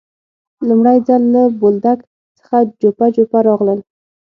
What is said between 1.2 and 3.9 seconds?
له بولدک څخه جوپه جوپه راغلل.